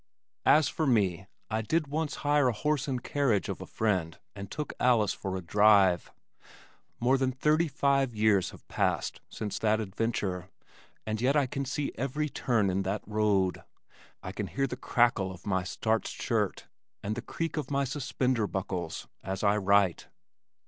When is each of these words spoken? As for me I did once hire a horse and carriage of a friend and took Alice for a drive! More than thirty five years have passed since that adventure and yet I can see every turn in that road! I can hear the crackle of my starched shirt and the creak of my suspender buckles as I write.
As 0.47 0.67
for 0.67 0.87
me 0.87 1.27
I 1.51 1.61
did 1.61 1.85
once 1.85 2.15
hire 2.25 2.47
a 2.47 2.53
horse 2.53 2.87
and 2.87 3.03
carriage 3.03 3.47
of 3.49 3.61
a 3.61 3.67
friend 3.67 4.17
and 4.35 4.49
took 4.49 4.73
Alice 4.79 5.13
for 5.13 5.35
a 5.37 5.43
drive! 5.43 6.11
More 6.99 7.19
than 7.19 7.31
thirty 7.31 7.67
five 7.67 8.15
years 8.15 8.49
have 8.49 8.67
passed 8.67 9.21
since 9.29 9.59
that 9.59 9.79
adventure 9.79 10.49
and 11.05 11.21
yet 11.21 11.35
I 11.35 11.45
can 11.45 11.65
see 11.65 11.91
every 11.99 12.29
turn 12.29 12.71
in 12.71 12.81
that 12.81 13.03
road! 13.05 13.63
I 14.23 14.31
can 14.31 14.47
hear 14.47 14.65
the 14.65 14.75
crackle 14.75 15.31
of 15.31 15.45
my 15.45 15.63
starched 15.63 16.19
shirt 16.19 16.65
and 17.03 17.13
the 17.13 17.21
creak 17.21 17.55
of 17.55 17.69
my 17.69 17.83
suspender 17.83 18.47
buckles 18.47 19.07
as 19.21 19.43
I 19.43 19.57
write. 19.57 20.07